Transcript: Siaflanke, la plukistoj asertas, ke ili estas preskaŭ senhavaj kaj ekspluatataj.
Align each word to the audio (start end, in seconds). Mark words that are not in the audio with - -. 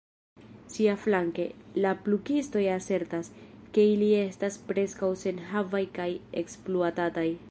Siaflanke, 0.75 1.43
la 1.83 1.91
plukistoj 2.07 2.63
asertas, 2.77 3.29
ke 3.77 3.87
ili 3.91 4.09
estas 4.23 4.59
preskaŭ 4.71 5.13
senhavaj 5.27 5.83
kaj 6.01 6.11
ekspluatataj. 6.45 7.29